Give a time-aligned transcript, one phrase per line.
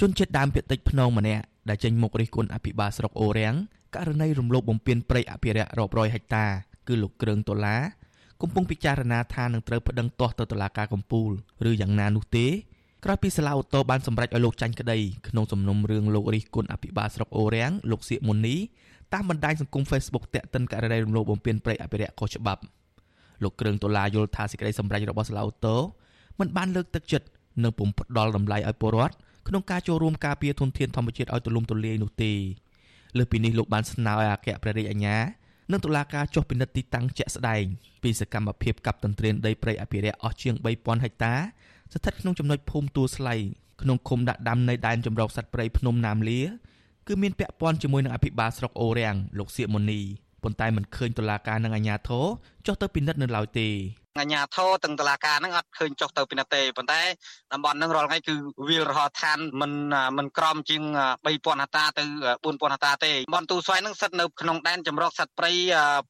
[0.00, 3.54] ជនជាតិដើមភាគតិចភ្នងម្នាក់ដែលចេញមុខរិះគន់អភិបាលស្រុកអូរាំង
[3.94, 6.44] ករណីរំលោភបំពានព្រៃអភិរក្សរាប់រយហិកតា
[6.88, 7.82] គឺលោកគ្រឿងដុល្លារ
[8.42, 11.30] កំពុងពិចារណាថានឹងត្រូវប្តឹងទាស់ទៅតុលាការកំពូល
[11.68, 12.46] ឬយ៉ាងណានោះទេ
[13.04, 14.98] ក្រោយពីសាលាអូតូបានសម្រេចឲ្យលោកចាញ់ក្តី
[15.28, 18.56] ក្នុងសំណុំរឿងលោករិះគន់អភិបាលស្រុកអូរាំងលោកសៀកមុនី
[19.12, 22.62] តាមបណ្ដាញសង្គម Facebook តាក់ទិនករណីរំលោភបំពានព្រៃអភិរក្សខុសច្បាប់
[23.42, 25.76] លោកគ្រឿងដុល្លារយល់ថាសេចក្តីសម្រេចរបស់សាលាអូតូ
[26.38, 27.26] មិនបានលើកទឹកចិត្ត
[27.62, 29.14] និងពុំផ្ដល់តម្លៃឲ្យពលរដ្ឋ
[29.48, 32.32] ក្នុងការចូលរួមការពារធនធានធម្មជាតិឲ្យទូលំទូលាយនោះទេ
[33.18, 35.16] លើពីនេះលោកបានស្នើឲ្យអគ្គព្រះរាជអាជ្ញា
[35.70, 37.64] និងតុលាការចុះពិនិត្យទីតាំងជាក់ស្ដែង
[38.02, 41.34] ពីសកម្មភាពកាប់ទន្ទ្រានដីព្រៃអភិរក្សអស់ជាង3000ហិកតា
[41.92, 43.34] ស្ថិតក្នុងចំណុចភូមិទួលស្លៃ
[43.82, 46.40] ក្នុងឃុំដាក់ដាំនៃដែនចម្រុកសត្វព្រៃភ្នំណាមលា
[47.06, 50.00] គឺមានពាក់ព័ន្ធជាមួយនឹងអភិបាលស្រុកអូរាំងលោកសៀកមុនី
[50.42, 52.24] ប៉ុន្តែមិនឃើញតុលាការនិងអាជ្ញាធរ
[52.66, 53.68] ចុះទៅពិនិត្យនៅឡើយទេ
[54.18, 57.02] អាជ្ញាធរទាំងតុលាការហ្នឹងអត់ឃើញចុះទៅពិនិត្យទេប៉ុន្តែ
[57.52, 58.34] តំបន់ហ្នឹងរាល់ថ្ងៃគឺ
[58.68, 59.72] វាលរហឋានមិន
[60.18, 60.82] មិនក្រំជាង
[61.24, 62.04] 3000ហតាទៅ
[62.44, 65.52] 4000ហតាទេតំបន់ទូស្វ័យហ្នឹងស្ថិតនៅក្នុងដែនចម្រុកសត្វព្រៃ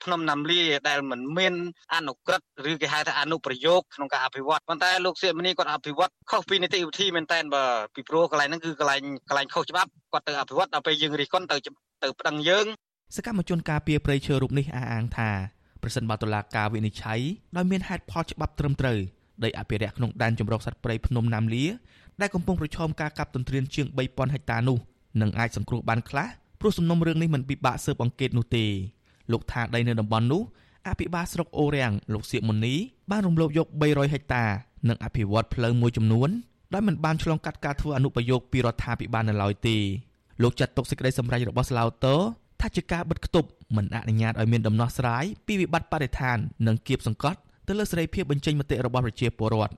[0.04, 1.54] ភ្នំណាំលាដែលមិនមាន
[1.94, 11.56] អនុក្រឹត្យឬគេហៅថាអនុប្រយោគក្នុងការអភិវឌ្ឍប៉ុន្តែលោកសៀមនីគាត់អភិវឌ្ឍខុសពីនីតិវិធីមែនតើបើពីព្រោះកន្លែងហ្នឹងគឺកន្លែងកន្លែងខុសច្បាប់គាត់ទៅអភិវឌ្ឍដល់ពេលយើងរិះគន់ទៅ
[12.04, 12.66] ទៅប្តឹងយើង
[13.16, 15.30] សកម្មជនការពារព្រៃឈើរូបនេះអះអាងថា
[15.82, 17.20] ប្រសិនបើតុលាការវិនិច្ឆ័យ
[17.56, 18.98] ដោយមានហេតុផលច្បាប់ត្រឹមត្រូវ
[19.44, 21.64] ដីអភិរក្សក្នុងដែនជម្រកសត្វព្រៃភ្នំណាមលា
[22.20, 24.78] ដែលកំពុងប្រឈមការកាប់ទន្ទ្រានជាង3000ហិកតានោះ
[25.20, 26.28] នឹងអាចសង្គ្រោះបានខ្លះ
[26.60, 28.64] ព្រោះសំណុំរឿងនេះមិនពិបាកស៊ើបអង្កេតនោះទេ
[29.32, 30.42] លោកថាដីនៅតំបន់នោះ
[30.88, 32.74] អភិបាលស្រុកអូរាំងលោកសៀកមុនី
[33.10, 34.44] បានរំលោភយក300ហិកតា
[34.88, 36.28] និងអភិវឌ្ឍផ្លូវមួយចំនួន
[36.74, 39.76] ដោយមិនបានឆ្លងកាត់ការធ្វើអនុប្រយោគពីរដ្ឋាភិបាលនៅឡើយទេ
[40.42, 42.16] លោកចាត់ទុកសេចក្តីសម្រេចរបស់ស្លាវតូ
[42.60, 49.74] ថាជាការបិទគប់មិនអនុញ្ញាតឲ្យមានដំណោះស្រាយពីវិបត្តិបរិស្ថាននិងគៀបសង្កត់ទៅលើសេរីភាពបញ្ចេញមតិរបស់ប្រជាពលរដ្ឋ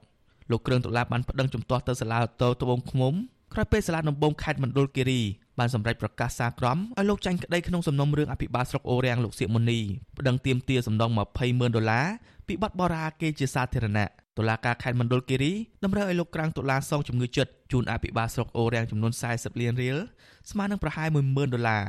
[0.51, 3.15] លោកគ្រឿងតុលាបានប្តឹងជំទាស់ទៅសាលាតោត្បូងឃ្មុំ
[3.55, 5.21] ក្រោយពេលសាលាដំបងខេត្តមណ្ឌលគិរី
[5.59, 9.81] បានសម្រេចប្រកាសសារក្រមឲ្យលោកចាញ់ក្តីក្នុងសំណុំរឿងអភិបាលស្រុកអូរាំងលោកសៀកមុនី
[10.19, 12.07] ប្តឹងទាមទារសំណង20ម៉ឺនដុល្លារ
[12.47, 14.07] ពីបទបរាគេជាសាធារណៈ
[14.39, 15.53] តុលាការខេត្តមណ្ឌលគិរី
[15.85, 19.99] តម្រូវឲ្យលោកក្រាំងតុលាសងជំងឺចិត្តជូនអភិបាលស្រុកអូរាំងចំនួន40លានរៀល
[20.51, 21.83] ស្មើនឹងប្រហែល10000ដុល្លារ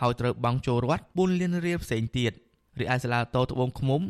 [0.00, 2.32] ហើយត្រូវបង់ចូលរដ្ឋ4លានរៀលផ្សេងទៀត
[2.80, 4.00] រីឯសាលាតោត្បូងឃ្មុំ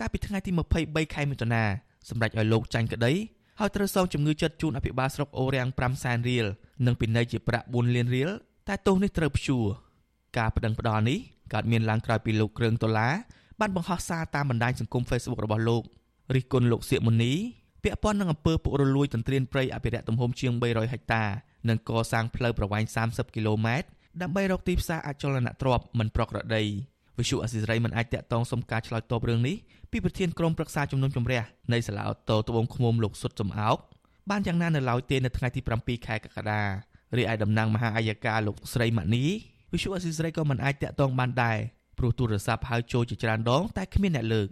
[0.00, 0.50] កាលពីថ្ងៃទី
[0.82, 1.62] 23ខែមិថុនា
[2.08, 3.12] សម្រេចឲ្យលោកចាញ់ក្តី
[3.60, 6.46] ហើយត្រូវសងជំងឺចិត្តជូនអភិបាលស្រុកអូរាំង5សែនរៀល
[6.86, 8.30] និងពិន័យជាប្រាក់4លានរៀល
[8.68, 9.64] តែទោសនេះត្រូវព្យួរ
[10.38, 11.18] ការប្តឹងផ្តល់នេះ
[11.52, 13.14] កើតមានឡើងក្រោយពីលោកគ្រឿងដុល្លារ
[13.60, 15.82] បានបង្ហោះសារតាមបណ្ដាញសង្គម Facebook របស់លោក
[16.34, 17.32] រិះគន់លោកសៀកមុនី
[17.84, 21.24] ពាក់ព័ន្ធនឹងអំពើពុករលួយទន្ទ្រានព្រៃអភិរក្សទំហំជាង300ហិកតា
[21.68, 23.88] និងកសាងផ្លូវប្រវែង30គីឡូម៉ែត្រ
[24.22, 26.62] ដើម្បីរកទីផ្សារអចលនទ្រព្យមិនប្រក្រតី
[27.18, 29.56] វិសុអសិរ័យមិនអាចតាក់ទងសុំការឆ្លើយតបរឿងនេះ
[29.90, 33.78] ពីប្រធានក្រុមប្រឹក្សាជំនុំជម្រះនៃសាលាអូតូត្បូងឃ្មុំលោកសុតសំអោក
[34.30, 36.62] បានយ៉ាងណានៅឡើយទេនៅថ្ងៃទី7ខែកក្កដា
[37.16, 39.24] រីឯតំណាងមហាអាយកាលោកស្រីម៉ានី
[39.72, 41.58] វិសុអសិរ័យក៏មិនអាចតាក់ទងបានដែរ
[41.98, 44.48] ព្រោះទូរស័ព្ទហៅចូលជាច្រើនដងតែគ្មានអ្នកលើក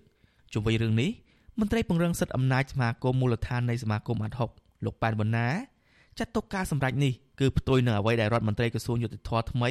[0.52, 1.10] ជុំវិញរឿងនេះ
[1.60, 4.50] មន្ត្រីពង្រឹងសិទ្ធិអំណាចសមាគមមូលដ្ឋាននៃសមាគមអាត់ហុក
[4.84, 5.48] លោកប៉ែនវណ្ណា
[6.18, 9.70] ចាត់ទុកការសម្រេចនេះគឺផ្ទុយនឹងអ្វីដែលរដ្ឋមន្ត្រីក្រសួងយុតិធធថ្មី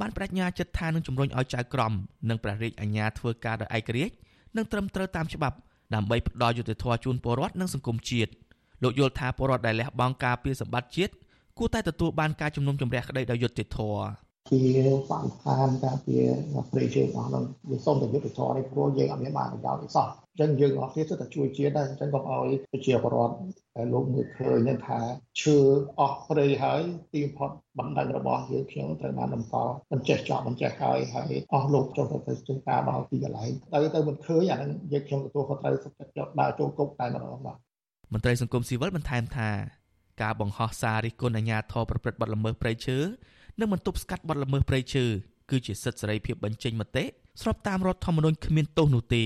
[0.00, 1.92] បានបដិញ្ញាចិត្តថានឹងជំរុញឲ្យចៅក្រម
[2.28, 4.14] និងព្រះរាជអាជ្ញាធ្វើការដោយឯករាជ្យ
[4.56, 5.56] និងត្រឹមត្រូវតាមច្បាប់
[5.94, 8.30] ដើម្បីផ្ដល់យុត្តិធម៌ជូនពលរដ្ឋនិងសង្គមជាតិ
[8.82, 11.12] លោកយល់ថាពលរដ្ឋដែលលះបង់ការពារសម្បត្តិជាតិ
[11.58, 14.02] គួរតែទទួលបានការជំនុំជម្រះក្តីដោយយុត្តិធម៌
[14.50, 14.62] ជា
[15.10, 16.24] បានខានការពារ
[16.70, 23.34] ព្រៃឈើរបស់នោះយើងសូមតែយុត្តិធម៌នេះព្រោះយើងអត់មានបានប្រយោជន៍អីសោះអញ្ចឹងយើងអត់ទៀតទៅជួយជាតិដែរអញ្ចឹងកុំឲ្យប្រជាពលរដ្ឋ
[23.76, 25.00] តែលោកមើលឃើញនឹងថា
[25.42, 25.56] ឈើ
[25.98, 26.80] អស់ព្រៃហើយ
[27.12, 37.56] ទីផុតបណ្ដឹងរបស់យើងខ្ញុំត្រូវបានតម្កល់មិនចេះចប់មិនចេះហើយហើយអស់លោកចុះទៅជិះការដល់ទីកន្លែងទៅទៅមិនឃើញអានឹងយើងខ្ញុំទទួលខុសត្រូវសុខចិត្តយកដើរចូលគុកតែម្ដងបាទ
[38.12, 39.50] មន្ត្រីសង្គមស៊ីវិលបន្ថែមថា
[40.22, 42.98] ការបង្ហោះសាររិះគន់អាញាធរប្រព្រឹត្តបទល្មើសព្រៃឈើ
[43.58, 45.04] និងបន្ទប់ស្កាត់បទល្មើសព្រៃឈើ
[45.50, 47.04] គឺជាសិទ្ធិសេរីភាពបញ្ចេញមតិ
[47.42, 49.24] ស្របតាមរដ្ឋធម្មនុញ្ញគ្មានទោសនោះទេ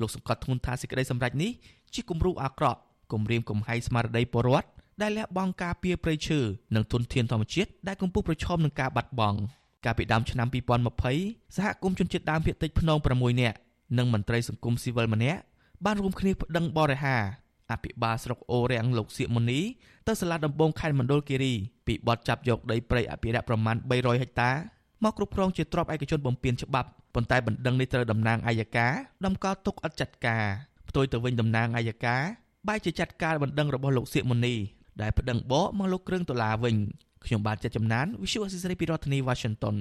[0.00, 1.50] លោកសង្កត់ធ្ងន់ថាសេចក្តីសម្រេចនេះ
[1.94, 2.80] ជាគំរូអាក្រក់
[3.12, 4.68] គំរាមកំហែងស្មារតីពលរដ្ឋ
[5.02, 6.38] ដែលលះបង់ការពារព្រៃឈើ
[6.74, 9.38] និងទុនធានធម្មជាតិដែលកំពុងប្រឈមនឹងការបាត់បង់
[9.84, 10.48] កាលពីដើមឆ្នាំ
[11.02, 13.56] 2020សហគមន៍ជនជាតិដើមភាគតិចភ្នំ6នាក់
[13.98, 15.40] និងមន្ត្រីសង្គមស៊ីវិលម្នាក់
[15.84, 17.16] បានរួមគ្នាប្តឹងបរិហា
[17.72, 19.60] អភិបាលស្រុកអូរាំងលោកសៀកមុនី
[20.06, 21.52] ទៅសាលាដំបងខេត្តមណ្ឌលគិរី
[21.86, 24.50] ពីបទចាប់យកដីព្រៃអភិរក្សប្រមាណ300ហិកតា
[25.04, 28.92] មកគ្រប់គ្រងជាទ្រព្យឯកជនបំពេញច្បាប់ប៉ុន្តែបណ្ដឹងនេះត្រូវតំណាងអัยការ
[29.24, 30.44] តម្កល់ទុកអត់ចាត់ការ
[30.88, 32.22] ផ្ទុយទៅវិញតំណាងអัยការ
[32.68, 34.54] បែរជាចាត់ការបណ្ដឹងរបស់លោកសៀកមុនី
[35.02, 36.76] ដែលប្តឹងបកមកលោកគ្រឿងដុល្លារវិញ
[37.24, 39.76] ខ្ញុំបាទចិត្តចំណាន Visual Assisray ពីរដ្ឋធានី Washington